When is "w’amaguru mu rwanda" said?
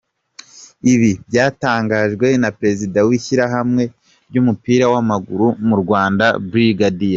4.93-6.25